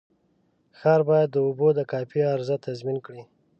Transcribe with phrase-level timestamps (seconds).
[0.79, 3.21] ښار باید د اوبو د کافي عرضه تضمین کړي.